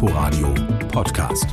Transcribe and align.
Inforadio 0.00 0.54
Podcast. 0.92 1.46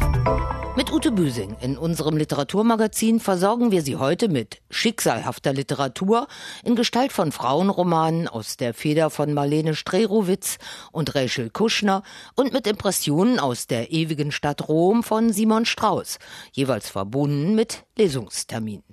Mit 0.78 0.94
Ute 0.94 1.12
Büsing 1.12 1.56
in 1.61 1.80
unserem 1.80 2.16
Literaturmagazin 2.16 3.19
versorgen 3.19 3.71
wir 3.71 3.82
Sie 3.82 3.95
heute 3.95 4.29
mit 4.29 4.62
schicksalhafter 4.70 5.52
Literatur 5.52 6.28
in 6.63 6.76
Gestalt 6.76 7.12
von 7.12 7.31
Frauenromanen 7.31 8.28
aus 8.28 8.55
der 8.55 8.76
Feder 8.76 9.10
von 9.10 9.34
Marlene 9.34 9.73
Strerowitz 9.73 10.60
und 10.92 11.16
Rachel 11.16 11.50
Kuschner 11.50 12.04
und 12.36 12.54
mit 12.54 12.68
Impressionen 12.68 13.40
aus 13.40 13.66
der 13.66 13.92
ewigen 13.92 14.31
Stadt 14.31 14.70
Rom 14.70 15.02
von 15.02 15.34
Simon 15.34 15.66
Strauß, 15.66 16.20
jeweils 16.52 16.88
verbunden 16.88 17.55
mit 17.55 17.88
Lesungsterminen. 17.98 18.86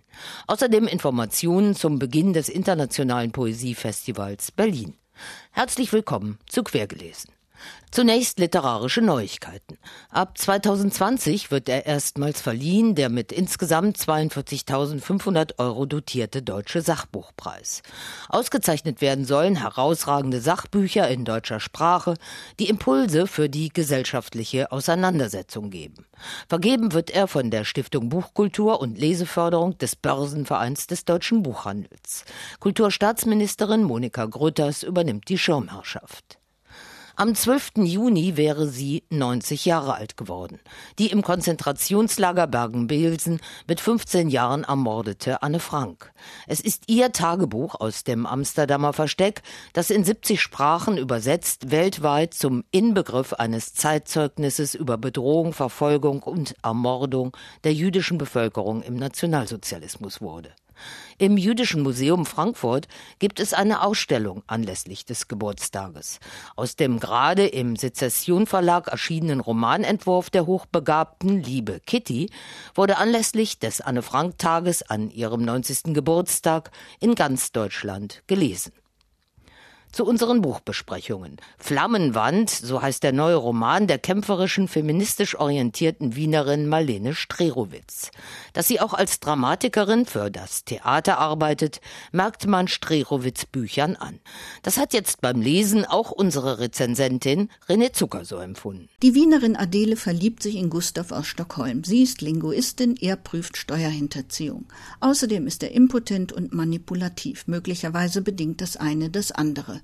Außerdem 0.46 0.86
Informationen 0.86 1.74
zum 1.74 1.98
Beginn 1.98 2.32
des 2.32 2.48
Internationalen 2.48 3.32
Poesiefestivals 3.32 4.50
Berlin. 4.50 4.94
Herzlich 5.50 5.92
willkommen 5.92 6.38
zu 6.48 6.62
Quergelesen. 6.62 7.34
Zunächst 7.90 8.38
literarische 8.38 9.02
Neuigkeiten. 9.02 9.76
Ab 10.08 10.38
2020 10.38 11.50
wird 11.50 11.68
er 11.68 11.84
erstmals 11.84 12.40
verliehen, 12.40 12.94
der 12.94 13.10
mit 13.10 13.32
insgesamt 13.32 13.98
42.500 13.98 15.58
Euro 15.58 15.84
dotierte 15.84 16.40
Deutsche 16.40 16.80
Sachbuchpreis. 16.80 17.82
Ausgezeichnet 18.30 19.02
werden 19.02 19.26
sollen 19.26 19.56
herausragende 19.56 20.40
Sachbücher 20.40 21.06
in 21.08 21.26
deutscher 21.26 21.60
Sprache, 21.60 22.14
die 22.58 22.70
Impulse 22.70 23.26
für 23.26 23.50
die 23.50 23.68
gesellschaftliche 23.68 24.72
Auseinandersetzung 24.72 25.68
geben. 25.68 26.06
Vergeben 26.48 26.94
wird 26.94 27.10
er 27.10 27.28
von 27.28 27.50
der 27.50 27.64
Stiftung 27.64 28.08
Buchkultur 28.08 28.80
und 28.80 28.98
Leseförderung 28.98 29.76
des 29.76 29.96
Börsenvereins 29.96 30.86
des 30.86 31.04
deutschen 31.04 31.42
Buchhandels. 31.42 32.24
Kulturstaatsministerin 32.58 33.82
Monika 33.82 34.24
Grütters 34.24 34.82
übernimmt 34.82 35.28
die 35.28 35.36
Schirmherrschaft. 35.36 36.38
Am 37.22 37.36
12. 37.36 37.74
Juni 37.84 38.36
wäre 38.36 38.66
sie 38.66 39.04
90 39.10 39.64
Jahre 39.64 39.94
alt 39.94 40.16
geworden. 40.16 40.58
Die 40.98 41.06
im 41.06 41.22
Konzentrationslager 41.22 42.48
Bergen-Belsen 42.48 43.38
mit 43.68 43.80
15 43.80 44.28
Jahren 44.28 44.64
ermordete 44.64 45.40
Anne 45.40 45.60
Frank. 45.60 46.12
Es 46.48 46.58
ist 46.58 46.82
ihr 46.88 47.12
Tagebuch 47.12 47.76
aus 47.76 48.02
dem 48.02 48.26
Amsterdamer 48.26 48.92
Versteck, 48.92 49.42
das 49.72 49.90
in 49.90 50.02
70 50.02 50.40
Sprachen 50.40 50.98
übersetzt 50.98 51.70
weltweit 51.70 52.34
zum 52.34 52.64
Inbegriff 52.72 53.34
eines 53.34 53.72
Zeitzeugnisses 53.72 54.74
über 54.74 54.98
Bedrohung, 54.98 55.52
Verfolgung 55.52 56.24
und 56.24 56.56
Ermordung 56.64 57.36
der 57.62 57.72
jüdischen 57.72 58.18
Bevölkerung 58.18 58.82
im 58.82 58.96
Nationalsozialismus 58.96 60.20
wurde. 60.20 60.50
Im 61.18 61.36
Jüdischen 61.36 61.82
Museum 61.82 62.26
Frankfurt 62.26 62.88
gibt 63.18 63.38
es 63.38 63.54
eine 63.54 63.82
Ausstellung 63.82 64.42
anlässlich 64.46 65.04
des 65.04 65.28
Geburtstages. 65.28 66.18
Aus 66.56 66.76
dem 66.76 66.98
gerade 66.98 67.46
im 67.46 67.76
Sezession 67.76 68.46
Verlag 68.46 68.88
erschienenen 68.88 69.40
Romanentwurf 69.40 70.30
der 70.30 70.46
Hochbegabten 70.46 71.42
Liebe 71.42 71.80
Kitty 71.86 72.30
wurde 72.74 72.98
anlässlich 72.98 73.58
des 73.58 73.80
Anne 73.80 74.02
Frank 74.02 74.38
Tages 74.38 74.82
an 74.82 75.10
ihrem 75.10 75.42
90. 75.42 75.94
Geburtstag 75.94 76.70
in 77.00 77.14
ganz 77.14 77.52
Deutschland 77.52 78.22
gelesen 78.26 78.72
zu 79.92 80.04
unseren 80.06 80.42
Buchbesprechungen. 80.42 81.36
Flammenwand, 81.58 82.50
so 82.50 82.82
heißt 82.82 83.02
der 83.02 83.12
neue 83.12 83.36
Roman 83.36 83.86
der 83.86 83.98
kämpferischen, 83.98 84.66
feministisch 84.66 85.38
orientierten 85.38 86.16
Wienerin 86.16 86.66
Marlene 86.66 87.14
Strerowitz. 87.14 88.10
Dass 88.54 88.66
sie 88.66 88.80
auch 88.80 88.94
als 88.94 89.20
Dramatikerin 89.20 90.06
für 90.06 90.30
das 90.30 90.64
Theater 90.64 91.18
arbeitet, 91.18 91.80
merkt 92.10 92.46
man 92.46 92.68
Strerowitz 92.68 93.44
Büchern 93.44 93.96
an. 93.96 94.18
Das 94.62 94.78
hat 94.78 94.94
jetzt 94.94 95.20
beim 95.20 95.40
Lesen 95.40 95.84
auch 95.84 96.10
unsere 96.10 96.58
Rezensentin 96.58 97.50
René 97.68 97.92
Zucker 97.92 98.24
so 98.24 98.38
empfunden. 98.38 98.88
Die 99.02 99.14
Wienerin 99.14 99.56
Adele 99.56 99.96
verliebt 99.96 100.42
sich 100.42 100.56
in 100.56 100.70
Gustav 100.70 101.12
aus 101.12 101.26
Stockholm. 101.26 101.84
Sie 101.84 102.02
ist 102.02 102.22
Linguistin, 102.22 102.96
er 102.96 103.16
prüft 103.16 103.58
Steuerhinterziehung. 103.58 104.64
Außerdem 105.00 105.46
ist 105.46 105.62
er 105.62 105.72
impotent 105.72 106.32
und 106.32 106.54
manipulativ. 106.54 107.46
Möglicherweise 107.46 108.22
bedingt 108.22 108.62
das 108.62 108.78
eine 108.78 109.10
das 109.10 109.32
andere. 109.32 109.81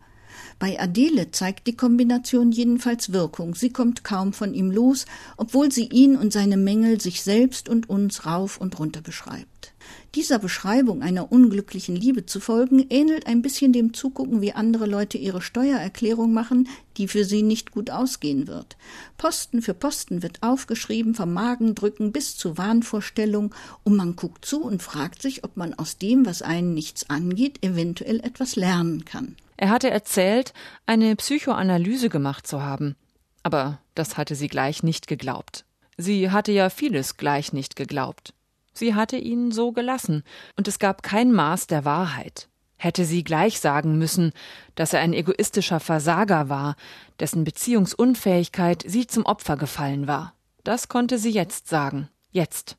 Bei 0.59 0.81
Adele 0.81 1.31
zeigt 1.31 1.69
die 1.69 1.77
Kombination 1.77 2.51
jedenfalls 2.51 3.13
Wirkung. 3.13 3.55
Sie 3.55 3.71
kommt 3.71 4.03
kaum 4.03 4.33
von 4.33 4.55
ihm 4.55 4.73
los, 4.73 5.07
obwohl 5.37 5.71
sie 5.71 5.89
ihn 5.89 6.17
und 6.17 6.33
seine 6.33 6.57
Mängel 6.57 7.01
sich 7.01 7.23
selbst 7.23 7.69
und 7.69 7.89
uns 7.89 8.27
rauf 8.27 8.61
und 8.61 8.77
runter 8.81 9.01
beschreibt. 9.01 9.73
Dieser 10.17 10.41
Beschreibung 10.41 11.01
einer 11.03 11.31
unglücklichen 11.31 11.95
Liebe 11.95 12.27
zu 12.27 12.41
folgen, 12.41 12.85
ähnelt 12.91 13.29
ein 13.29 13.41
bisschen 13.41 13.73
dem 13.73 13.95
Zugucken, 13.95 14.41
wie 14.41 14.53
andere 14.53 14.87
Leute 14.87 15.17
ihre 15.17 15.43
Steuererklärung 15.43 16.33
machen, 16.33 16.69
die 16.97 17.07
für 17.07 17.25
sie 17.25 17.43
nicht 17.43 17.71
gut 17.71 17.91
ausgehen 17.91 18.49
wird. 18.49 18.77
Posten 19.17 19.63
für 19.63 19.75
Posten 19.75 20.25
wird 20.25 20.43
aufgeschrieben, 20.43 21.15
vom 21.15 21.33
Magendrücken 21.33 22.11
bis 22.11 22.37
zu 22.37 22.59
Wahnvorstellung, 22.59 23.55
und 23.85 23.95
man 23.95 24.17
guckt 24.17 24.45
zu 24.45 24.65
und 24.65 24.83
fragt 24.83 25.23
sich, 25.23 25.45
ob 25.45 25.57
man 25.57 25.75
aus 25.75 25.99
dem, 25.99 26.27
was 26.27 26.43
einen 26.43 26.75
nichts 26.75 27.09
angeht, 27.09 27.65
eventuell 27.65 28.19
etwas 28.21 28.57
lernen 28.57 29.05
kann. 29.05 29.37
Er 29.59 29.71
hatte 29.71 29.91
erzählt, 29.91 30.55
eine 30.87 31.17
Psychoanalyse 31.17 32.09
gemacht 32.09 32.47
zu 32.47 32.63
haben. 32.63 32.95
Aber 33.43 33.81
das 33.95 34.17
hatte 34.17 34.37
sie 34.37 34.47
gleich 34.47 34.85
nicht 34.85 35.09
geglaubt. 35.09 35.65
Sie 35.97 36.31
hatte 36.31 36.53
ja 36.53 36.71
vieles 36.71 37.17
gleich 37.17 37.53
nicht 37.53 37.75
geglaubt. 37.75 38.33
Sie 38.73 38.95
hatte 38.95 39.17
ihn 39.17 39.51
so 39.51 39.73
gelassen, 39.73 40.23
und 40.57 40.69
es 40.69 40.79
gab 40.79 41.03
kein 41.03 41.33
Maß 41.33 41.67
der 41.67 41.85
Wahrheit. 41.85 42.49
Hätte 42.77 43.05
sie 43.05 43.25
gleich 43.25 43.59
sagen 43.59 43.99
müssen, 43.99 44.33
dass 44.77 44.93
er 44.93 45.01
ein 45.01 45.13
egoistischer 45.13 45.81
Versager 45.81 46.49
war, 46.49 46.77
dessen 47.19 47.43
Beziehungsunfähigkeit 47.43 48.85
sie 48.87 49.09
zum 49.09 49.27
Opfer 49.27 49.57
gefallen 49.57 50.07
war. 50.07 50.35
Das 50.63 50.87
konnte 50.87 51.19
sie 51.19 51.31
jetzt 51.31 51.67
sagen. 51.67 52.09
Jetzt. 52.31 52.77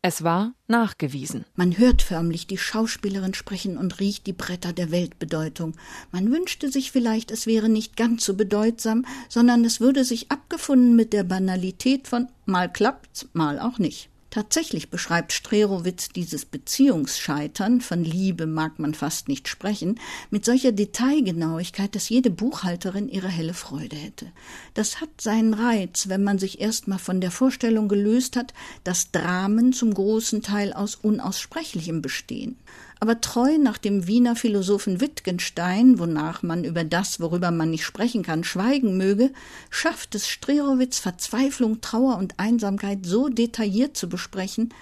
Es 0.00 0.22
war 0.22 0.54
nachgewiesen. 0.68 1.44
Man 1.56 1.76
hört 1.76 2.02
förmlich 2.02 2.46
die 2.46 2.56
Schauspielerin 2.56 3.34
sprechen 3.34 3.76
und 3.76 3.98
riecht 3.98 4.28
die 4.28 4.32
Bretter 4.32 4.72
der 4.72 4.92
Weltbedeutung. 4.92 5.76
Man 6.12 6.30
wünschte 6.30 6.70
sich 6.70 6.92
vielleicht, 6.92 7.32
es 7.32 7.48
wäre 7.48 7.68
nicht 7.68 7.96
ganz 7.96 8.24
so 8.24 8.34
bedeutsam, 8.34 9.04
sondern 9.28 9.64
es 9.64 9.80
würde 9.80 10.04
sich 10.04 10.30
abgefunden 10.30 10.94
mit 10.94 11.12
der 11.12 11.24
Banalität 11.24 12.06
von 12.06 12.28
mal 12.46 12.72
klappt's, 12.72 13.28
mal 13.32 13.58
auch 13.58 13.78
nicht. 13.78 14.08
Tatsächlich 14.30 14.90
beschreibt 14.90 15.32
Strerowitz 15.32 16.10
dieses 16.10 16.44
Beziehungsscheitern, 16.44 17.80
von 17.80 18.04
Liebe 18.04 18.46
mag 18.46 18.78
man 18.78 18.92
fast 18.92 19.26
nicht 19.26 19.48
sprechen, 19.48 19.98
mit 20.30 20.44
solcher 20.44 20.72
Detailgenauigkeit, 20.72 21.94
dass 21.94 22.10
jede 22.10 22.28
Buchhalterin 22.28 23.08
ihre 23.08 23.28
helle 23.28 23.54
Freude 23.54 23.96
hätte. 23.96 24.30
Das 24.74 25.00
hat 25.00 25.20
seinen 25.20 25.54
Reiz, 25.54 26.08
wenn 26.08 26.22
man 26.22 26.38
sich 26.38 26.60
erst 26.60 26.88
mal 26.88 26.98
von 26.98 27.22
der 27.22 27.30
Vorstellung 27.30 27.88
gelöst 27.88 28.36
hat, 28.36 28.52
dass 28.84 29.12
Dramen 29.12 29.72
zum 29.72 29.94
großen 29.94 30.42
Teil 30.42 30.74
aus 30.74 30.94
Unaussprechlichem 30.94 32.02
bestehen 32.02 32.58
aber 33.00 33.20
treu 33.20 33.58
nach 33.58 33.78
dem 33.78 34.06
Wiener 34.06 34.36
Philosophen 34.36 35.00
Wittgenstein, 35.00 35.98
wonach 35.98 36.42
man 36.42 36.64
über 36.64 36.84
das, 36.84 37.20
worüber 37.20 37.50
man 37.50 37.70
nicht 37.70 37.84
sprechen 37.84 38.22
kann, 38.22 38.44
schweigen 38.44 38.96
möge, 38.96 39.32
schafft 39.70 40.14
es 40.14 40.28
Strerowitz 40.28 40.98
Verzweiflung, 40.98 41.80
Trauer 41.80 42.18
und 42.18 42.38
Einsamkeit 42.38 43.06
so 43.06 43.28
detailliert 43.28 43.96
zu 43.96 44.08
besprechen, 44.08 44.74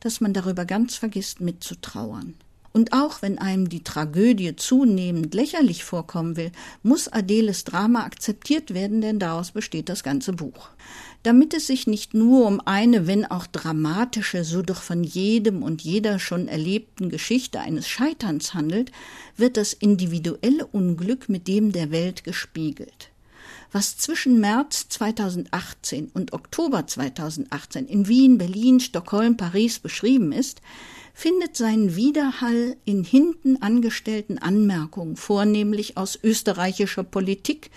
dass 0.00 0.20
man 0.20 0.32
darüber 0.32 0.64
ganz 0.64 0.96
vergisst 0.96 1.40
mitzutrauern. 1.40 2.34
Und 2.72 2.92
auch 2.92 3.20
wenn 3.20 3.38
einem 3.38 3.68
die 3.68 3.84
Tragödie 3.84 4.56
zunehmend 4.56 5.34
lächerlich 5.34 5.84
vorkommen 5.84 6.36
will, 6.36 6.52
muss 6.82 7.08
Adeles 7.08 7.64
Drama 7.64 8.04
akzeptiert 8.04 8.72
werden, 8.72 9.00
denn 9.00 9.18
daraus 9.18 9.50
besteht 9.50 9.88
das 9.88 10.02
ganze 10.02 10.32
Buch 10.32 10.70
damit 11.22 11.54
es 11.54 11.68
sich 11.68 11.86
nicht 11.86 12.14
nur 12.14 12.46
um 12.46 12.60
eine, 12.64 13.06
wenn 13.06 13.24
auch 13.24 13.46
dramatische, 13.46 14.44
so 14.44 14.62
doch 14.62 14.82
von 14.82 15.04
jedem 15.04 15.62
und 15.62 15.82
jeder 15.82 16.18
schon 16.18 16.48
erlebten 16.48 17.10
Geschichte 17.10 17.60
eines 17.60 17.88
Scheiterns 17.88 18.54
handelt, 18.54 18.90
wird 19.36 19.56
das 19.56 19.72
individuelle 19.72 20.66
Unglück 20.66 21.28
mit 21.28 21.46
dem 21.46 21.72
der 21.72 21.90
Welt 21.90 22.24
gespiegelt. 22.24 23.10
Was 23.70 23.96
zwischen 23.96 24.40
März 24.40 24.88
2018 24.88 26.10
und 26.12 26.32
Oktober 26.32 26.86
2018 26.86 27.86
in 27.86 28.08
Wien, 28.08 28.36
Berlin, 28.36 28.80
Stockholm, 28.80 29.36
Paris 29.36 29.78
beschrieben 29.78 30.32
ist, 30.32 30.60
findet 31.14 31.56
seinen 31.56 31.96
Widerhall 31.96 32.76
in 32.84 33.04
hinten 33.04 33.60
angestellten 33.62 34.38
Anmerkungen, 34.38 35.16
vornehmlich 35.16 35.96
aus 35.96 36.18
österreichischer 36.22 37.04
Politik, 37.04 37.70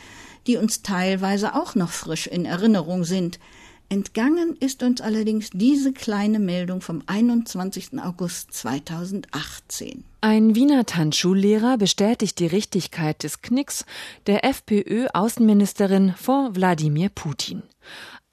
die 0.47 0.57
uns 0.57 0.81
teilweise 0.81 1.55
auch 1.55 1.75
noch 1.75 1.91
frisch 1.91 2.27
in 2.27 2.45
Erinnerung 2.45 3.03
sind. 3.03 3.39
Entgangen 3.87 4.55
ist 4.59 4.81
uns 4.81 4.99
allerdings 4.99 5.51
diese 5.53 5.93
kleine 5.93 6.39
Meldung 6.39 6.81
vom 6.81 7.03
21. 7.05 7.99
August 8.01 8.51
2018. 8.51 10.03
Ein 10.21 10.55
Wiener 10.55 10.87
Tanzschullehrer 10.87 11.77
bestätigt 11.77 12.39
die 12.39 12.47
Richtigkeit 12.47 13.21
des 13.21 13.43
Knicks 13.43 13.85
der 14.25 14.43
FPÖ-Außenministerin 14.43 16.15
vor 16.17 16.55
Wladimir 16.55 17.09
Putin. 17.09 17.61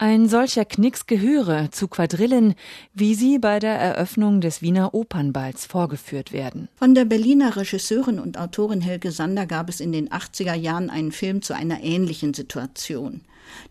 Ein 0.02 0.28
solcher 0.28 0.64
Knicks 0.64 1.06
gehöre 1.06 1.70
zu 1.70 1.86
Quadrillen, 1.86 2.56
wie 2.92 3.14
sie 3.14 3.38
bei 3.38 3.60
der 3.60 3.76
Eröffnung 3.76 4.40
des 4.40 4.60
Wiener 4.60 4.94
Opernballs 4.94 5.64
vorgeführt 5.64 6.32
werden. 6.32 6.68
Von 6.74 6.96
der 6.96 7.04
Berliner 7.04 7.56
Regisseurin 7.56 8.18
und 8.18 8.36
Autorin 8.36 8.80
Helge 8.80 9.12
Sander 9.12 9.46
gab 9.46 9.68
es 9.68 9.78
in 9.78 9.92
den 9.92 10.08
80er 10.08 10.54
Jahren 10.54 10.90
einen 10.90 11.12
Film 11.12 11.40
zu 11.40 11.54
einer 11.54 11.84
ähnlichen 11.84 12.34
Situation. 12.34 13.20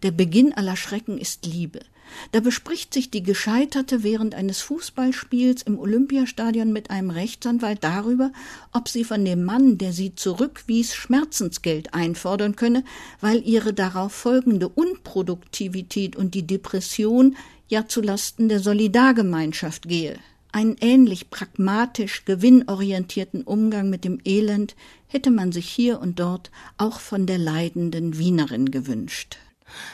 Der 0.03 0.11
Beginn 0.11 0.53
aller 0.53 0.77
Schrecken 0.77 1.17
ist 1.17 1.45
Liebe. 1.45 1.81
Da 2.31 2.39
bespricht 2.39 2.93
sich 2.93 3.11
die 3.11 3.23
Gescheiterte 3.23 4.03
während 4.03 4.35
eines 4.35 4.61
Fußballspiels 4.61 5.63
im 5.63 5.79
Olympiastadion 5.79 6.71
mit 6.71 6.89
einem 6.89 7.09
Rechtsanwalt 7.09 7.83
darüber, 7.83 8.31
ob 8.71 8.89
sie 8.89 9.03
von 9.03 9.25
dem 9.25 9.43
Mann, 9.43 9.77
der 9.77 9.93
sie 9.93 10.15
zurückwies, 10.15 10.95
Schmerzensgeld 10.95 11.93
einfordern 11.93 12.55
könne, 12.55 12.83
weil 13.19 13.45
ihre 13.47 13.73
darauf 13.73 14.13
folgende 14.13 14.69
Unproduktivität 14.69 16.15
und 16.15 16.33
die 16.35 16.47
Depression 16.47 17.35
ja 17.67 17.87
zulasten 17.87 18.49
der 18.49 18.59
Solidargemeinschaft 18.59 19.87
gehe. 19.87 20.19
Einen 20.53 20.75
ähnlich 20.81 21.29
pragmatisch 21.29 22.25
gewinnorientierten 22.25 23.43
Umgang 23.43 23.89
mit 23.89 24.03
dem 24.03 24.19
Elend 24.25 24.75
hätte 25.07 25.31
man 25.31 25.53
sich 25.53 25.69
hier 25.69 26.01
und 26.01 26.19
dort 26.19 26.51
auch 26.77 26.99
von 26.99 27.25
der 27.25 27.37
leidenden 27.37 28.17
Wienerin 28.17 28.69
gewünscht. 28.69 29.37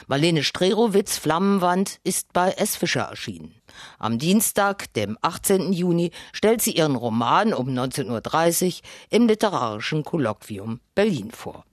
Marlene 0.06 0.44
Strerowitz 0.44 1.18
Flammenwand 1.18 2.00
ist 2.04 2.32
bei 2.32 2.50
S. 2.52 2.76
Fischer 2.76 3.02
erschienen. 3.02 3.54
Am 3.98 4.18
Dienstag, 4.18 4.92
dem 4.94 5.18
18. 5.22 5.72
Juni, 5.72 6.10
stellt 6.32 6.62
sie 6.62 6.72
ihren 6.72 6.96
Roman 6.96 7.54
um 7.54 7.68
19.30 7.68 8.66
Uhr 8.66 8.72
im 9.10 9.26
Literarischen 9.28 10.04
Kolloquium 10.04 10.80
Berlin 10.94 11.30
vor. 11.30 11.64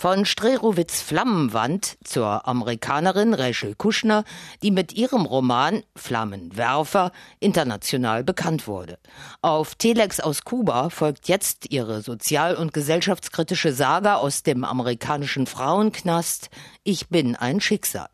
Von 0.00 0.24
Strerowitz 0.24 1.02
Flammenwand 1.02 1.98
zur 2.04 2.48
Amerikanerin 2.48 3.34
Rachel 3.34 3.74
Kushner, 3.74 4.24
die 4.62 4.70
mit 4.70 4.94
ihrem 4.94 5.26
Roman 5.26 5.82
Flammenwerfer 5.94 7.12
international 7.38 8.24
bekannt 8.24 8.66
wurde. 8.66 8.98
Auf 9.42 9.74
Telex 9.74 10.18
aus 10.18 10.44
Kuba 10.44 10.88
folgt 10.88 11.28
jetzt 11.28 11.70
ihre 11.70 12.00
sozial- 12.00 12.56
und 12.56 12.72
gesellschaftskritische 12.72 13.74
Saga 13.74 14.14
aus 14.14 14.42
dem 14.42 14.64
amerikanischen 14.64 15.46
Frauenknast 15.46 16.48
Ich 16.82 17.10
bin 17.10 17.36
ein 17.36 17.60
Schicksal. 17.60 18.08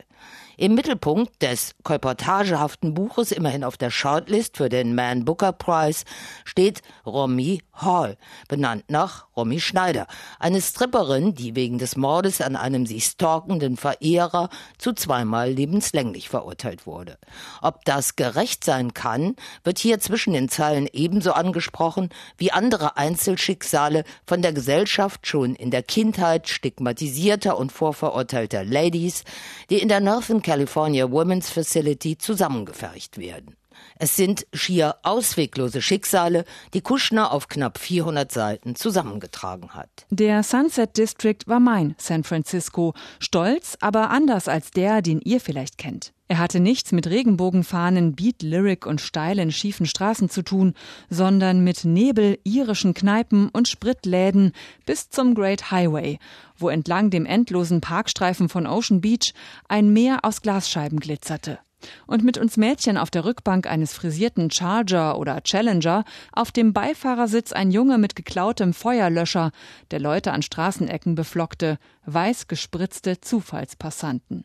Im 0.59 0.75
Mittelpunkt 0.75 1.43
des 1.43 1.75
kolportagehaften 1.83 2.95
Buches, 2.95 3.31
immerhin 3.31 3.63
auf 3.63 3.77
der 3.77 3.91
Shortlist 3.91 4.57
für 4.57 4.71
den 4.71 4.95
Man 4.95 5.27
Booker 5.27 5.53
Prize, 5.53 6.05
steht 6.47 6.81
Romy 7.05 7.61
Hall, 7.75 8.17
benannt 8.49 8.85
nach 8.89 9.27
Romy 9.37 9.61
Schneider, 9.61 10.07
eine 10.39 10.63
Stripperin, 10.63 11.35
die 11.35 11.55
wegen 11.55 11.77
des 11.77 11.97
Mordes 11.97 12.41
an 12.41 12.57
einem 12.57 12.87
sie 12.87 13.03
stalkenden 13.03 13.77
Verehrer 13.77 14.49
zu 14.79 14.95
zweimal 14.95 15.51
lebenslänglich 15.51 16.31
verurteilt 16.31 16.87
wurde. 16.87 17.19
Ob 17.61 17.85
das 17.85 18.17
gerecht 18.17 18.65
sein 18.65 18.95
kann, 18.95 19.37
wird 19.63 19.79
hier 19.79 20.01
zwischen 20.01 20.33
den 20.33 20.49
Zeilen 20.49 20.89
ebenso 20.91 21.33
angesprochen 21.33 22.09
wie 22.39 22.51
andere 22.51 22.97
Einzelschicksale 22.97 24.05
von 24.27 24.41
der 24.41 24.55
Gesellschaft 24.55 25.27
schon 25.27 25.55
in 25.55 25.71
der 25.71 25.83
Kindheit 25.83 26.49
stigmatisierter 26.49 27.59
und 27.59 27.73
vorverurteilter 27.73 28.65
Ladies, 28.65 29.25
die 29.69 29.83
in 29.83 29.89
der 29.89 30.01
Northern 30.01 30.41
California 30.47 31.11
Women's 31.11 31.51
Facility 31.51 32.19
zusammengefercht 32.19 33.19
werden. 33.19 33.57
Es 33.99 34.15
sind 34.15 34.47
schier 34.53 34.95
ausweglose 35.03 35.83
Schicksale, 35.83 36.45
die 36.73 36.83
Kuschner 36.83 37.33
auf 37.33 37.49
knapp 37.49 37.79
400 37.79 38.31
Seiten 38.31 38.77
zusammengetragen 38.77 39.75
hat. 39.75 40.07
Der 40.11 40.45
Sunset 40.45 40.97
District 40.97 41.41
war 41.47 41.59
mein 41.59 41.97
San 41.99 42.23
Francisco, 42.23 42.95
stolz, 43.19 43.77
aber 43.81 44.11
anders 44.11 44.47
als 44.47 44.71
der, 44.71 45.03
den 45.03 45.21
ihr 45.21 45.41
vielleicht 45.41 45.79
kennt. 45.79 46.13
Er 46.29 46.39
hatte 46.39 46.59
nichts 46.59 46.91
mit 46.91 47.09
Regenbogenfahnen, 47.09 48.15
Beat 48.17 48.43
Lyric 48.43 48.85
und 48.85 49.01
steilen, 49.01 49.53
schiefen 49.53 49.87
Straßen 49.87 50.29
zu 50.29 50.43
tun, 50.43 50.75
sondern 51.09 51.63
mit 51.63 51.85
Nebel, 51.85 52.39
irischen 52.43 52.95
Kneipen 52.95 53.49
und 53.51 53.69
Spritläden 53.69 54.53
bis 54.87 55.09
zum 55.09 55.37
Great 55.37 55.71
Highway, 55.71 56.19
wo 56.57 56.69
entlang 56.69 57.11
dem 57.11 57.27
endlosen 57.27 57.81
Parkstreifen 57.81 58.49
von 58.49 58.67
Ocean 58.67 59.01
Beach 59.01 59.35
ein 59.69 59.93
Meer 59.93 60.21
aus 60.23 60.43
Glasscheiben 60.43 60.99
glitzerte. 60.99 61.61
Und 62.09 62.25
mit 62.25 62.39
uns 62.39 62.57
Mädchen 62.57 62.99
auf 62.99 63.11
der 63.11 63.25
Rückbank 63.25 63.69
eines 63.69 63.93
frisierten 63.93 64.51
Charger 64.51 65.19
oder 65.19 65.43
Challenger, 65.43 66.05
auf 66.33 66.51
dem 66.51 66.73
Beifahrersitz 66.73 67.53
ein 67.53 67.71
Junge 67.71 67.99
mit 67.99 68.17
geklautem 68.17 68.73
Feuerlöscher, 68.73 69.53
der 69.93 70.01
Leute 70.01 70.33
an 70.33 70.43
Straßenecken 70.43 71.15
beflockte, 71.15 71.79
weiß 72.07 72.49
gespritzte 72.49 73.21
Zufallspassanten. 73.21 74.45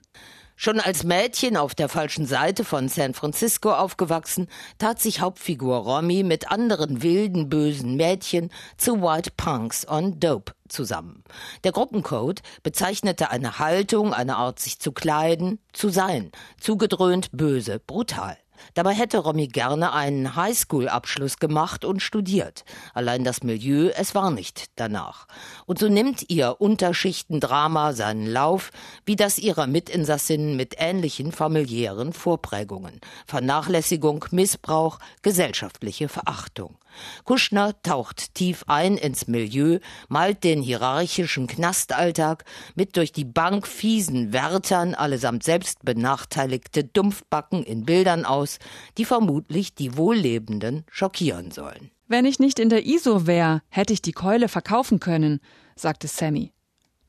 Schon 0.64 0.80
als 0.80 1.04
Mädchen 1.04 1.58
auf 1.58 1.74
der 1.74 1.90
falschen 1.90 2.28
Seite 2.28 2.64
von 2.64 2.88
San 2.88 3.16
Francisco 3.16 3.74
aufgewachsen, 3.74 4.48
tat 4.78 5.02
sich 5.02 5.20
Hauptfigur 5.20 5.76
Romy 5.78 6.22
mit 6.22 6.52
anderen 6.52 7.02
wilden, 7.02 7.50
bösen 7.50 7.96
Mädchen 7.96 8.52
zu 8.78 9.02
White 9.02 9.32
Punks 9.36 9.88
on 9.88 10.20
Dope 10.20 10.54
zusammen. 10.70 11.24
Der 11.64 11.72
Gruppencode 11.72 12.44
bezeichnete 12.62 13.32
eine 13.32 13.58
Haltung, 13.58 14.14
eine 14.14 14.36
Art 14.36 14.60
sich 14.60 14.78
zu 14.78 14.92
kleiden, 14.92 15.58
zu 15.74 15.90
sein, 15.90 16.32
zugedröhnt, 16.60 17.30
böse, 17.32 17.80
brutal. 17.80 18.38
Dabei 18.74 18.94
hätte 18.94 19.20
Romy 19.20 19.48
gerne 19.48 19.94
einen 19.94 20.36
Highschool-Abschluss 20.36 21.38
gemacht 21.38 21.86
und 21.86 22.02
studiert. 22.02 22.64
Allein 22.94 23.24
das 23.24 23.44
Milieu, 23.44 23.90
es 23.96 24.16
war 24.16 24.32
nicht 24.32 24.66
danach. 24.76 25.28
Und 25.66 25.80
so 25.80 25.88
nimmt 25.88 26.30
ihr 26.30 26.56
Unterschichtendrama 26.60 27.94
seinen 27.94 28.28
Lauf, 28.28 28.72
wie 29.06 29.16
das 29.16 29.38
ihrer 29.38 29.68
Mitinsassinnen 29.68 30.56
mit 30.56 30.76
ähnlichen 30.78 31.32
familiären 31.32 32.14
Vorprägungen. 32.14 33.02
Vernachlässigung, 33.26 34.26
Missbrauch, 34.32 35.00
gesellschaftliche 35.22 36.10
Verachtung. 36.10 36.78
Kuschner 37.24 37.82
taucht 37.84 38.36
tief 38.36 38.64
ein 38.68 38.98
ins 38.98 39.28
Milieu, 39.28 39.80
malt 40.08 40.44
den 40.44 40.62
hierarchischen 40.62 41.48
Knastalltag 41.48 42.46
mit 42.76 42.98
durch 42.98 43.12
die 43.12 43.26
Bank 43.26 43.68
fiesen 43.68 44.34
Wärtern, 44.34 44.96
allesamt 44.96 45.44
selbst 45.44 45.84
benachteiligte 45.84 46.84
Dumpfbacken 46.84 47.64
in 47.64 47.86
Bildern 47.86 48.26
aus, 48.26 48.60
die 48.98 49.06
vermutlich 49.06 49.76
die 49.76 49.98
Wohllebenden 49.98 50.86
schockieren 50.90 51.52
sollen. 51.52 51.92
Wenn 52.08 52.26
ich 52.26 52.40
nicht 52.40 52.60
in 52.60 52.70
der 52.70 52.86
ISO 52.86 53.26
wäre, 53.26 53.62
hätte 53.70 53.94
ich 53.94 54.02
die 54.02 54.12
Keule 54.12 54.50
verkaufen 54.50 55.00
können, 55.00 55.40
sagte 55.76 56.08
Sammy. 56.08 56.52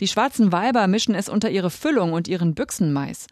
Die 0.00 0.08
schwarzen 0.08 0.52
Weiber 0.52 0.86
mischen 0.86 1.14
es 1.14 1.28
unter 1.28 1.50
ihre 1.50 1.70
Füllung 1.70 2.12
und 2.12 2.28
ihren 2.28 2.54
Büchsenmais. 2.54 3.26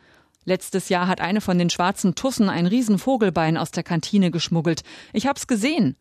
Letztes 0.44 0.88
Jahr 0.88 1.06
hat 1.06 1.20
eine 1.20 1.41
von 1.41 1.58
den 1.58 1.70
schwarzen 1.70 2.14
Tussen 2.14 2.49
ein 2.49 2.67
Riesenvogelbein 2.67 3.56
aus 3.56 3.70
der 3.70 3.82
Kantine 3.82 4.31
geschmuggelt. 4.31 4.82
Ich 5.12 5.26
hab's 5.26 5.47
gesehen 5.47 5.97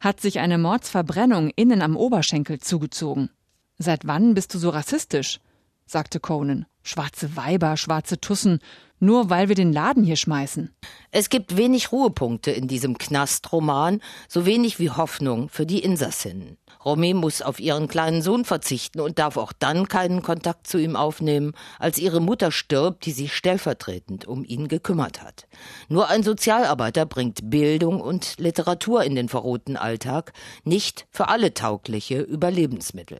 hat 0.00 0.20
sich 0.20 0.38
eine 0.38 0.58
Mordsverbrennung 0.58 1.50
innen 1.56 1.82
am 1.82 1.96
Oberschenkel 1.96 2.58
zugezogen. 2.60 3.30
Seit 3.78 4.06
wann 4.06 4.34
bist 4.34 4.54
du 4.54 4.58
so 4.58 4.70
rassistisch? 4.70 5.40
Sagte 5.88 6.20
Conan. 6.20 6.66
Schwarze 6.82 7.36
Weiber, 7.36 7.76
schwarze 7.76 8.20
Tussen, 8.20 8.60
nur 8.98 9.30
weil 9.30 9.48
wir 9.48 9.54
den 9.54 9.72
Laden 9.72 10.04
hier 10.04 10.16
schmeißen. 10.16 10.74
Es 11.10 11.28
gibt 11.28 11.56
wenig 11.56 11.92
Ruhepunkte 11.92 12.50
in 12.50 12.66
diesem 12.66 12.96
Knastroman, 12.96 14.00
so 14.28 14.46
wenig 14.46 14.78
wie 14.78 14.90
Hoffnung 14.90 15.48
für 15.48 15.66
die 15.66 15.80
Insassinnen. 15.80 16.56
Romy 16.84 17.12
muss 17.14 17.42
auf 17.42 17.60
ihren 17.60 17.88
kleinen 17.88 18.22
Sohn 18.22 18.44
verzichten 18.44 19.00
und 19.00 19.18
darf 19.18 19.36
auch 19.36 19.52
dann 19.52 19.88
keinen 19.88 20.22
Kontakt 20.22 20.66
zu 20.66 20.78
ihm 20.78 20.96
aufnehmen, 20.96 21.52
als 21.78 21.98
ihre 21.98 22.20
Mutter 22.20 22.50
stirbt, 22.50 23.04
die 23.04 23.12
sich 23.12 23.34
stellvertretend 23.34 24.26
um 24.26 24.44
ihn 24.44 24.68
gekümmert 24.68 25.22
hat. 25.22 25.46
Nur 25.88 26.08
ein 26.08 26.22
Sozialarbeiter 26.22 27.04
bringt 27.06 27.50
Bildung 27.50 28.00
und 28.00 28.38
Literatur 28.38 29.04
in 29.04 29.14
den 29.14 29.28
verrohten 29.28 29.76
Alltag, 29.76 30.32
nicht 30.64 31.06
für 31.10 31.28
alle 31.28 31.52
taugliche 31.52 32.20
Überlebensmittel. 32.20 33.18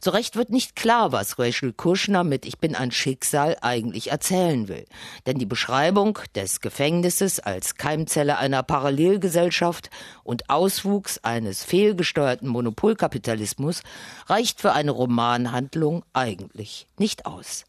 So 0.00 0.10
recht 0.10 0.36
wird 0.36 0.50
nicht 0.50 0.76
klar, 0.76 1.12
was 1.12 1.38
Rachel 1.38 1.72
Kushner 1.72 2.24
mit 2.24 2.46
Ich 2.46 2.58
bin 2.58 2.74
ein 2.74 2.90
Schicksal 2.90 3.56
eigentlich 3.60 4.10
erzählen 4.10 4.68
will. 4.68 4.84
Denn 5.26 5.38
die 5.38 5.46
Beschreibung 5.46 6.18
des 6.34 6.60
Gefängnisses 6.60 7.40
als 7.40 7.76
Keimzelle 7.76 8.38
einer 8.38 8.62
Parallelgesellschaft 8.62 9.90
und 10.22 10.50
Auswuchs 10.50 11.18
eines 11.18 11.64
fehlgesteuerten 11.64 12.48
Monopolkapitalismus 12.48 13.82
reicht 14.26 14.60
für 14.60 14.72
eine 14.72 14.90
Romanhandlung 14.90 16.04
eigentlich 16.12 16.86
nicht 16.98 17.26
aus. 17.26 17.64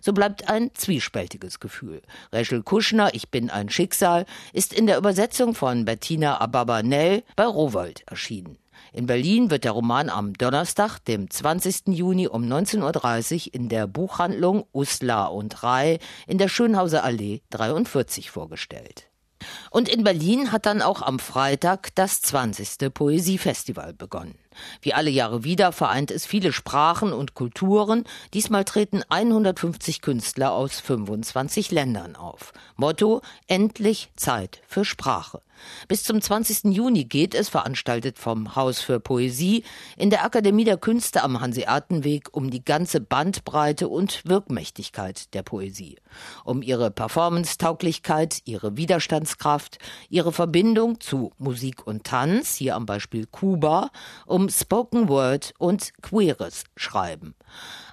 So 0.00 0.12
bleibt 0.12 0.48
ein 0.48 0.70
zwiespältiges 0.74 1.60
Gefühl. 1.60 2.02
Rachel 2.32 2.62
Kushner, 2.62 3.14
Ich 3.14 3.30
bin 3.30 3.50
ein 3.50 3.68
Schicksal, 3.68 4.26
ist 4.52 4.72
in 4.72 4.86
der 4.86 4.98
Übersetzung 4.98 5.54
von 5.54 5.84
Bettina 5.84 6.40
Ababanel 6.40 7.22
bei 7.36 7.44
Rowold 7.44 8.02
erschienen. 8.06 8.58
In 8.92 9.06
Berlin 9.06 9.50
wird 9.50 9.64
der 9.64 9.72
Roman 9.72 10.08
am 10.08 10.32
Donnerstag, 10.34 10.98
dem 11.00 11.30
20. 11.30 11.88
Juni 11.88 12.28
um 12.28 12.44
19.30 12.44 13.48
Uhr 13.48 13.54
in 13.54 13.68
der 13.68 13.86
Buchhandlung 13.86 14.64
Usla 14.72 15.26
und 15.26 15.62
Rai 15.62 15.98
in 16.26 16.38
der 16.38 16.48
Schönhauser 16.48 17.04
Allee 17.04 17.42
43 17.50 18.30
vorgestellt. 18.30 19.08
Und 19.70 19.88
in 19.88 20.04
Berlin 20.04 20.52
hat 20.52 20.66
dann 20.66 20.82
auch 20.82 21.02
am 21.02 21.18
Freitag 21.18 21.94
das 21.94 22.20
20. 22.22 22.92
Poesiefestival 22.92 23.94
begonnen. 23.94 24.38
Wie 24.82 24.94
alle 24.94 25.10
Jahre 25.10 25.44
wieder 25.44 25.72
vereint 25.72 26.10
es 26.10 26.26
viele 26.26 26.52
Sprachen 26.52 27.12
und 27.12 27.34
Kulturen. 27.34 28.04
Diesmal 28.34 28.64
treten 28.64 29.02
150 29.08 30.00
Künstler 30.02 30.52
aus 30.52 30.80
25 30.80 31.70
Ländern 31.70 32.16
auf. 32.16 32.52
Motto: 32.76 33.22
Endlich 33.46 34.10
Zeit 34.16 34.60
für 34.66 34.84
Sprache. 34.84 35.42
Bis 35.88 36.04
zum 36.04 36.20
20. 36.20 36.74
Juni 36.74 37.04
geht 37.04 37.34
es, 37.34 37.48
veranstaltet 37.48 38.18
vom 38.18 38.56
Haus 38.56 38.80
für 38.80 39.00
Poesie, 39.00 39.64
in 39.96 40.10
der 40.10 40.24
Akademie 40.24 40.64
der 40.64 40.76
Künste 40.76 41.22
am 41.22 41.40
Hanseatenweg 41.40 42.28
um 42.32 42.50
die 42.50 42.64
ganze 42.64 43.00
Bandbreite 43.00 43.88
und 43.88 44.22
Wirkmächtigkeit 44.24 45.32
der 45.34 45.42
Poesie. 45.42 45.96
Um 46.44 46.62
ihre 46.62 46.90
Performance-Tauglichkeit, 46.90 48.40
ihre 48.44 48.76
Widerstandskraft, 48.76 49.78
ihre 50.08 50.32
Verbindung 50.32 51.00
zu 51.00 51.32
Musik 51.38 51.86
und 51.86 52.04
Tanz, 52.04 52.54
hier 52.54 52.76
am 52.76 52.86
Beispiel 52.86 53.26
Kuba, 53.26 53.90
um 54.26 54.48
Spoken 54.48 55.08
Word 55.08 55.54
und 55.58 55.92
queeres 56.02 56.64
Schreiben. 56.76 57.34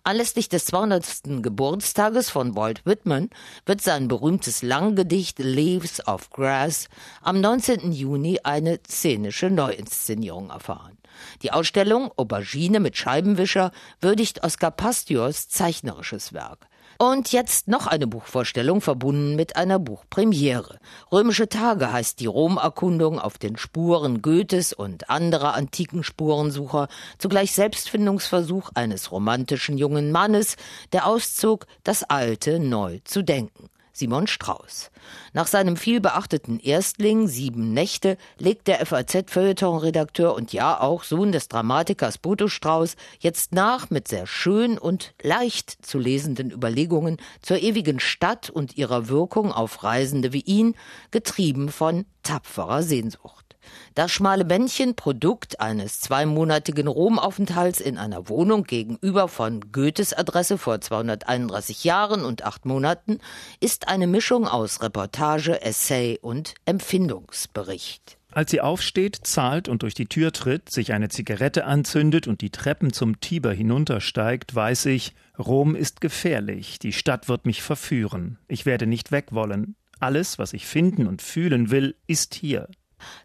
Anlässlich 0.04 0.50
des 0.50 0.66
200. 0.66 1.42
Geburtstages 1.42 2.30
von 2.30 2.56
Walt 2.56 2.86
Whitman 2.86 3.30
wird 3.66 3.82
sein 3.82 4.08
berühmtes 4.08 4.62
Langgedicht 4.62 5.40
Leaves 5.40 6.06
of 6.08 6.30
Grass 6.30 6.90
am 7.22 7.42
19. 7.42 7.92
Juni 7.92 8.40
eine 8.44 8.80
szenische 8.88 9.50
Neuinszenierung 9.50 10.52
erfahren. 10.52 10.98
Die 11.42 11.52
Ausstellung 11.52 12.12
Aubergine 12.18 12.80
mit 12.80 12.98
Scheibenwischer 12.98 13.72
würdigt 14.02 14.44
Oscar 14.44 14.72
Pastiors 14.72 15.50
zeichnerisches 15.50 16.34
Werk. 16.34 16.68
Und 16.98 17.32
jetzt 17.32 17.68
noch 17.68 17.88
eine 17.88 18.08
Buchvorstellung 18.08 18.80
verbunden 18.80 19.36
mit 19.36 19.58
einer 19.58 19.80
Buchpremiere. 19.80 20.80
Römische 21.12 21.50
Tage 21.50 21.92
heißt 21.92 22.20
die 22.20 22.26
Romerkundung 22.26 23.20
auf 23.20 23.38
den 23.38 23.58
Spuren 23.58 24.22
Goethes 24.22 24.72
und 24.72 25.10
anderer 25.10 25.56
antiken 25.56 26.04
Spurensucher, 26.04 26.88
zugleich 27.18 27.52
Selbstfindungsversuch 27.54 28.72
eines 28.76 29.12
romantischen 29.12 29.78
jungen 29.78 30.12
Mannes, 30.12 30.56
der 30.94 31.06
auszog, 31.06 31.68
das 31.84 32.04
Alte 32.04 32.60
neu 32.60 33.00
zu 33.04 33.24
denken. 33.24 33.70
Simon 33.98 34.28
Strauß. 34.28 34.92
Nach 35.32 35.48
seinem 35.48 35.78
vielbeachteten 35.78 36.60
Erstling 36.60 37.30
Sieben 37.30 37.72
Nächte 37.72 38.18
legt 38.38 38.68
der 38.68 38.86
FAZ-Feuilleton-Redakteur 38.86 40.36
und 40.36 40.52
ja 40.52 40.82
auch 40.82 41.06
Sohn 41.06 41.32
des 41.32 41.48
Dramatikers 41.48 42.18
Bodo 42.18 42.50
Strauß 42.50 42.98
jetzt 43.20 43.54
nach 43.54 43.90
mit 43.90 44.10
sehr 44.10 44.28
schön 44.28 44.78
und 44.78 45.14
leicht 45.22 45.86
zu 45.86 45.98
lesenden 45.98 46.52
Überlegungen 46.52 47.16
zur 47.42 47.60
ewigen 47.60 48.02
Stadt 48.02 48.50
und 48.50 48.76
ihrer 48.76 49.08
Wirkung 49.08 49.54
auf 49.54 49.86
Reisende 49.86 50.34
wie 50.34 50.42
ihn, 50.42 50.76
getrieben 51.12 51.70
von 51.70 52.06
tapferer 52.22 52.84
Sehnsucht. 52.84 53.45
Das 53.94 54.12
schmale 54.12 54.46
Bändchen, 54.46 54.96
Produkt 54.96 55.60
eines 55.60 56.00
zweimonatigen 56.00 56.88
Romaufenthalts 56.88 57.80
in 57.80 57.98
einer 57.98 58.30
Wohnung 58.30 58.64
gegenüber 58.64 59.28
von 59.28 59.72
Goethes 59.72 60.14
Adresse 60.14 60.58
vor 60.58 60.82
231 60.82 61.84
Jahren 61.84 62.26
und 62.26 62.44
acht 62.44 62.66
Monaten, 62.66 63.20
ist 63.60 63.88
eine 63.88 64.08
Mischung 64.08 64.48
aus 64.48 64.82
Reportage, 64.82 65.62
Essay 65.62 66.20
und 66.22 66.54
Empfindungsbericht. 66.66 68.18
Als 68.36 68.52
sie 68.52 68.60
aufsteht, 68.60 69.16
zahlt 69.24 69.70
und 69.70 69.84
durch 69.84 69.94
die 69.94 70.08
Tür 70.08 70.34
tritt, 70.34 70.70
sich 70.70 70.92
eine 70.92 71.08
Zigarette 71.08 71.64
anzündet 71.64 72.28
und 72.28 72.42
die 72.42 72.50
Treppen 72.50 72.92
zum 72.92 73.22
Tiber 73.22 73.54
hinuntersteigt, 73.54 74.54
weiß 74.54 74.88
ich, 74.88 75.14
Rom 75.40 75.74
ist 75.74 76.02
gefährlich, 76.02 76.78
die 76.78 76.92
Stadt 76.92 77.30
wird 77.30 77.46
mich 77.46 77.62
verführen. 77.62 78.38
Ich 78.50 78.66
werde 78.66 78.88
nicht 78.88 79.14
weg 79.14 79.28
wollen. 79.32 79.78
Alles, 80.02 80.38
was 80.38 80.52
ich 80.52 80.66
finden 80.66 81.08
und 81.08 81.22
fühlen 81.22 81.72
will, 81.72 81.96
ist 82.08 82.36
hier. 82.36 82.68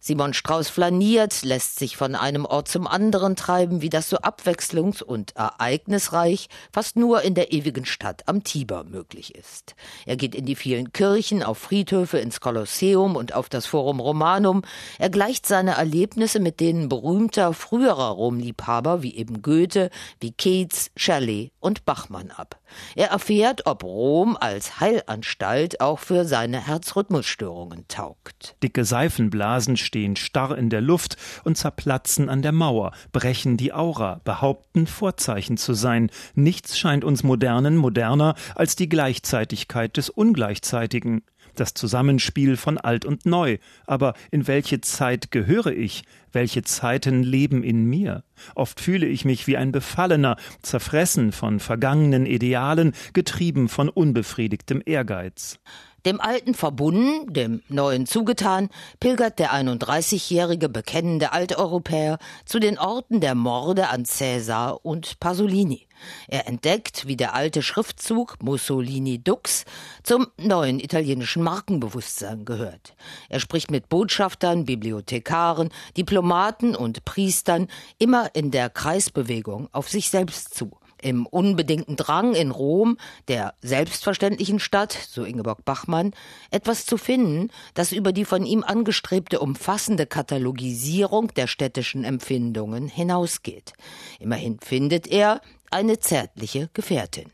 Simon 0.00 0.34
Strauß 0.34 0.68
flaniert, 0.68 1.42
lässt 1.42 1.78
sich 1.78 1.96
von 1.96 2.14
einem 2.14 2.44
Ort 2.44 2.68
zum 2.68 2.86
anderen 2.86 3.36
treiben, 3.36 3.82
wie 3.82 3.88
das 3.88 4.08
so 4.08 4.18
abwechslungs- 4.18 5.02
und 5.02 5.36
ereignisreich 5.36 6.48
fast 6.72 6.96
nur 6.96 7.22
in 7.22 7.34
der 7.34 7.52
ewigen 7.52 7.84
Stadt 7.84 8.22
am 8.26 8.44
Tiber 8.44 8.84
möglich 8.84 9.34
ist. 9.34 9.74
Er 10.06 10.16
geht 10.16 10.34
in 10.34 10.46
die 10.46 10.56
vielen 10.56 10.92
Kirchen, 10.92 11.42
auf 11.42 11.58
Friedhöfe, 11.58 12.18
ins 12.18 12.40
Kolosseum 12.40 13.16
und 13.16 13.34
auf 13.34 13.48
das 13.48 13.66
Forum 13.66 14.00
Romanum. 14.00 14.62
Er 14.98 15.10
gleicht 15.10 15.46
seine 15.46 15.72
Erlebnisse 15.72 16.40
mit 16.40 16.60
denen 16.60 16.88
berühmter 16.88 17.52
früherer 17.52 18.10
Romliebhaber 18.10 19.02
wie 19.02 19.16
eben 19.16 19.42
Goethe, 19.42 19.90
wie 20.20 20.32
Keats, 20.32 20.90
Shelley 20.96 21.52
und 21.60 21.84
Bachmann 21.84 22.30
ab. 22.30 22.59
Er 22.94 23.08
erfährt, 23.08 23.66
ob 23.66 23.82
Rom 23.84 24.36
als 24.38 24.80
Heilanstalt 24.80 25.80
auch 25.80 25.98
für 25.98 26.24
seine 26.24 26.66
Herzrhythmusstörungen 26.66 27.86
taugt. 27.88 28.56
Dicke 28.62 28.84
Seifenblasen 28.84 29.76
stehen 29.76 30.16
starr 30.16 30.56
in 30.56 30.70
der 30.70 30.80
Luft 30.80 31.16
und 31.44 31.56
zerplatzen 31.56 32.28
an 32.28 32.42
der 32.42 32.52
Mauer, 32.52 32.92
brechen 33.12 33.56
die 33.56 33.72
Aura, 33.72 34.20
behaupten 34.24 34.86
Vorzeichen 34.86 35.56
zu 35.56 35.74
sein. 35.74 36.10
Nichts 36.34 36.78
scheint 36.78 37.04
uns 37.04 37.22
Modernen 37.22 37.76
moderner 37.76 38.34
als 38.54 38.76
die 38.76 38.88
Gleichzeitigkeit 38.88 39.96
des 39.96 40.10
Ungleichzeitigen 40.10 41.22
das 41.60 41.74
Zusammenspiel 41.74 42.56
von 42.56 42.78
alt 42.78 43.04
und 43.04 43.26
neu. 43.26 43.58
Aber 43.86 44.14
in 44.30 44.48
welche 44.48 44.80
Zeit 44.80 45.30
gehöre 45.30 45.72
ich? 45.72 46.02
Welche 46.32 46.62
Zeiten 46.62 47.22
leben 47.22 47.62
in 47.62 47.84
mir? 47.84 48.24
Oft 48.54 48.80
fühle 48.80 49.06
ich 49.06 49.24
mich 49.24 49.46
wie 49.46 49.56
ein 49.56 49.72
Befallener, 49.72 50.36
zerfressen 50.62 51.32
von 51.32 51.60
vergangenen 51.60 52.24
Idealen, 52.24 52.92
getrieben 53.12 53.68
von 53.68 53.88
unbefriedigtem 53.88 54.82
Ehrgeiz. 54.84 55.58
Dem 56.06 56.20
Alten 56.20 56.54
verbunden, 56.54 57.32
dem 57.32 57.62
Neuen 57.68 58.06
zugetan, 58.06 58.70
pilgert 59.00 59.38
der 59.38 59.52
31-jährige 59.52 60.68
bekennende 60.68 61.32
Alteuropäer 61.32 62.18
zu 62.46 62.58
den 62.58 62.78
Orten 62.78 63.20
der 63.20 63.34
Morde 63.34 63.88
an 63.88 64.04
Cäsar 64.04 64.84
und 64.84 65.20
Pasolini. 65.20 65.86
Er 66.28 66.48
entdeckt, 66.48 67.06
wie 67.06 67.16
der 67.16 67.34
alte 67.34 67.62
Schriftzug 67.62 68.42
Mussolini 68.42 69.22
Dux 69.22 69.64
zum 70.02 70.28
neuen 70.38 70.80
italienischen 70.80 71.42
Markenbewusstsein 71.42 72.44
gehört. 72.46 72.94
Er 73.28 73.40
spricht 73.40 73.70
mit 73.70 73.88
Botschaftern, 73.88 74.64
Bibliothekaren, 74.64 75.70
Diplomaten 75.98 76.74
und 76.74 77.04
Priestern 77.04 77.68
immer 77.98 78.34
in 78.34 78.50
der 78.50 78.70
Kreisbewegung 78.70 79.68
auf 79.72 79.90
sich 79.90 80.08
selbst 80.08 80.54
zu 80.54 80.79
im 81.02 81.26
unbedingten 81.26 81.96
Drang 81.96 82.34
in 82.34 82.50
Rom, 82.50 82.96
der 83.28 83.54
selbstverständlichen 83.60 84.58
Stadt, 84.58 84.92
so 84.92 85.24
Ingeborg 85.24 85.64
Bachmann, 85.64 86.12
etwas 86.50 86.86
zu 86.86 86.96
finden, 86.96 87.50
das 87.74 87.92
über 87.92 88.12
die 88.12 88.24
von 88.24 88.44
ihm 88.44 88.64
angestrebte 88.64 89.40
umfassende 89.40 90.06
Katalogisierung 90.06 91.34
der 91.34 91.46
städtischen 91.46 92.04
Empfindungen 92.04 92.88
hinausgeht. 92.88 93.72
Immerhin 94.18 94.58
findet 94.60 95.06
er 95.06 95.40
eine 95.70 95.98
zärtliche 95.98 96.70
Gefährtin. 96.74 97.30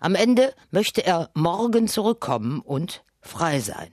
Am 0.00 0.14
Ende 0.14 0.54
möchte 0.70 1.04
er 1.04 1.30
morgen 1.34 1.88
zurückkommen 1.88 2.60
und 2.60 3.04
frei 3.20 3.60
sein. 3.60 3.90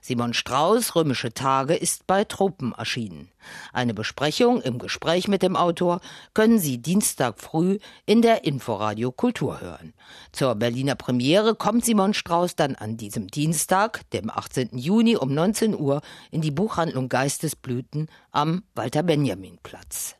Simon 0.00 0.34
Strauß 0.34 0.94
Römische 0.94 1.32
Tage 1.32 1.74
ist 1.74 2.06
bei 2.06 2.24
Truppen 2.24 2.72
erschienen. 2.72 3.30
Eine 3.72 3.94
Besprechung 3.94 4.62
im 4.62 4.78
Gespräch 4.78 5.28
mit 5.28 5.42
dem 5.42 5.56
Autor 5.56 6.00
können 6.34 6.58
Sie 6.58 6.78
Dienstag 6.78 7.40
früh 7.40 7.78
in 8.06 8.22
der 8.22 8.44
Inforadio 8.44 9.12
Kultur 9.12 9.60
hören. 9.60 9.94
Zur 10.32 10.54
Berliner 10.54 10.94
Premiere 10.94 11.54
kommt 11.54 11.84
Simon 11.84 12.14
Strauß 12.14 12.56
dann 12.56 12.74
an 12.76 12.96
diesem 12.96 13.28
Dienstag, 13.28 14.08
dem 14.10 14.30
18. 14.30 14.78
Juni 14.78 15.16
um 15.16 15.34
19 15.34 15.78
Uhr 15.78 16.02
in 16.30 16.40
die 16.40 16.50
Buchhandlung 16.50 17.08
Geistesblüten 17.08 18.08
am 18.30 18.62
Walter 18.74 19.02
Benjamin 19.02 19.58
Platz. 19.62 20.16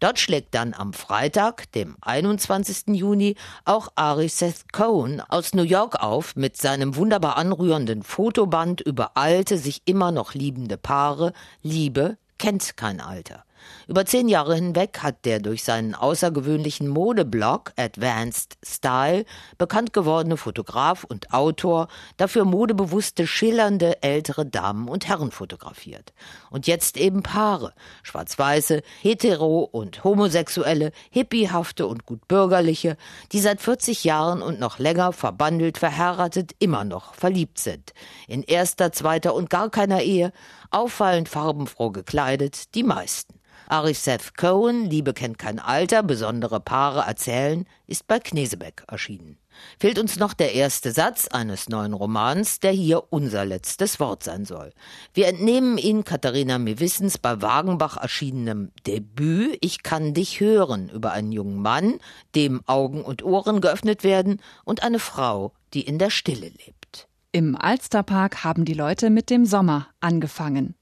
Dort 0.00 0.18
schlägt 0.18 0.54
dann 0.54 0.74
am 0.74 0.92
Freitag, 0.92 1.70
dem 1.72 1.96
21. 2.00 2.94
Juni, 2.94 3.36
auch 3.64 3.88
Ari 3.94 4.28
Seth 4.28 4.72
Cohen 4.72 5.20
aus 5.20 5.54
New 5.54 5.62
York 5.62 6.02
auf 6.02 6.36
mit 6.36 6.56
seinem 6.56 6.96
wunderbar 6.96 7.36
anrührenden 7.36 8.02
Fotoband 8.02 8.80
über 8.80 9.16
alte, 9.16 9.58
sich 9.58 9.82
immer 9.84 10.12
noch 10.12 10.34
liebende 10.34 10.76
Paare, 10.76 11.32
Liebe 11.62 12.18
kennt 12.38 12.76
kein 12.76 13.00
Alter. 13.00 13.44
Über 13.86 14.06
zehn 14.06 14.28
Jahre 14.28 14.54
hinweg 14.54 15.00
hat 15.02 15.24
der 15.24 15.40
durch 15.40 15.64
seinen 15.64 15.94
außergewöhnlichen 15.94 16.88
Modeblog 16.88 17.72
Advanced 17.76 18.56
Style 18.64 19.24
bekannt 19.58 19.92
gewordene 19.92 20.36
Fotograf 20.36 21.04
und 21.04 21.32
Autor 21.32 21.88
dafür 22.16 22.44
modebewusste, 22.44 23.26
schillernde 23.26 24.02
ältere 24.02 24.46
Damen 24.46 24.88
und 24.88 25.06
Herren 25.08 25.30
fotografiert. 25.30 26.12
Und 26.50 26.66
jetzt 26.66 26.96
eben 26.96 27.22
Paare, 27.22 27.74
schwarz-weiße, 28.02 28.82
hetero 29.02 29.60
und 29.60 30.04
homosexuelle, 30.04 30.92
hippiehafte 31.10 31.86
und 31.86 32.06
gut 32.06 32.26
bürgerliche, 32.28 32.96
die 33.32 33.40
seit 33.40 33.60
40 33.60 34.04
Jahren 34.04 34.42
und 34.42 34.60
noch 34.60 34.78
länger 34.78 35.12
verbandelt, 35.12 35.78
verheiratet, 35.78 36.52
immer 36.58 36.84
noch 36.84 37.14
verliebt 37.14 37.58
sind. 37.58 37.92
In 38.28 38.42
erster, 38.42 38.92
zweiter 38.92 39.34
und 39.34 39.50
gar 39.50 39.70
keiner 39.70 40.02
Ehe, 40.02 40.32
auffallend 40.70 41.28
farbenfroh 41.28 41.90
gekleidet, 41.90 42.74
die 42.74 42.82
meisten. 42.82 43.33
Ariseth 43.68 44.36
Cohen, 44.36 44.88
Liebe 44.88 45.12
kennt 45.12 45.38
kein 45.38 45.58
Alter, 45.58 46.02
besondere 46.02 46.60
Paare 46.60 47.00
erzählen, 47.06 47.66
ist 47.86 48.06
bei 48.06 48.18
Knesebeck 48.18 48.84
erschienen. 48.88 49.38
Fehlt 49.78 49.98
uns 49.98 50.18
noch 50.18 50.34
der 50.34 50.54
erste 50.54 50.92
Satz 50.92 51.28
eines 51.28 51.68
neuen 51.68 51.92
Romans, 51.92 52.60
der 52.60 52.72
hier 52.72 53.04
unser 53.10 53.44
letztes 53.44 54.00
Wort 54.00 54.22
sein 54.22 54.44
soll. 54.44 54.72
Wir 55.12 55.28
entnehmen 55.28 55.78
ihn 55.78 56.04
Katharina 56.04 56.58
Mewissens 56.58 57.18
bei 57.18 57.40
Wagenbach 57.40 57.96
erschienenem 57.96 58.72
Debüt 58.86 59.56
Ich 59.60 59.82
kann 59.82 60.14
dich 60.14 60.40
hören 60.40 60.88
über 60.88 61.12
einen 61.12 61.32
jungen 61.32 61.60
Mann, 61.60 61.98
dem 62.34 62.62
Augen 62.66 63.02
und 63.02 63.22
Ohren 63.22 63.60
geöffnet 63.60 64.04
werden 64.04 64.40
und 64.64 64.82
eine 64.82 64.98
Frau, 64.98 65.52
die 65.72 65.82
in 65.82 65.98
der 65.98 66.10
Stille 66.10 66.48
lebt. 66.48 67.08
Im 67.32 67.56
Alsterpark 67.56 68.44
haben 68.44 68.64
die 68.64 68.74
Leute 68.74 69.10
mit 69.10 69.30
dem 69.30 69.44
Sommer 69.44 69.88
angefangen. 70.00 70.76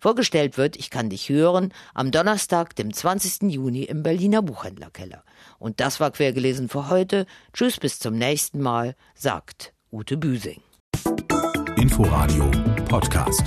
Vorgestellt 0.00 0.58
wird 0.58 0.76
Ich 0.76 0.90
kann 0.90 1.10
dich 1.10 1.28
hören 1.28 1.72
am 1.94 2.10
Donnerstag, 2.10 2.76
dem 2.76 2.92
20. 2.92 3.50
Juni 3.52 3.84
im 3.84 4.02
Berliner 4.02 4.42
Buchhändlerkeller. 4.42 5.24
Und 5.58 5.80
das 5.80 6.00
war 6.00 6.10
quergelesen 6.10 6.68
für 6.68 6.88
heute. 6.88 7.26
Tschüss, 7.52 7.78
bis 7.78 7.98
zum 7.98 8.14
nächsten 8.14 8.60
Mal, 8.60 8.94
sagt 9.14 9.72
Ute 9.90 10.16
Büsing. 10.16 10.62
Inforadio 11.76 12.50
Podcast. 12.88 13.44